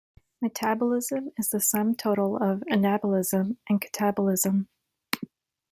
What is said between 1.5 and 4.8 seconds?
the sum total of anabolism and catabolism.